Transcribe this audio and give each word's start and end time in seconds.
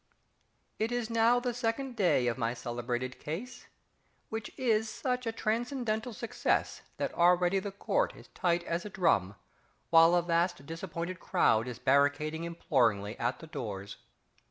_It 0.79 0.91
is 0.91 1.11
now 1.11 1.39
the 1.39 1.53
second 1.53 1.95
day 1.95 2.25
of 2.25 2.35
my 2.35 2.55
celebrated 2.55 3.19
case, 3.19 3.67
which 4.29 4.49
is 4.57 4.89
such 4.89 5.27
a 5.27 5.31
transcendental 5.31 6.11
success 6.11 6.81
that 6.97 7.13
already 7.13 7.59
the 7.59 7.71
Court 7.71 8.15
is 8.15 8.27
tight 8.29 8.63
as 8.63 8.83
a 8.83 8.89
drum, 8.89 9.35
while 9.91 10.15
a 10.15 10.23
vast 10.23 10.65
disappointed 10.65 11.19
crowd 11.19 11.67
is 11.67 11.77
barricading 11.77 12.45
imploringly 12.45 13.15
at 13.19 13.37
the 13.37 13.45
doors! 13.45 13.97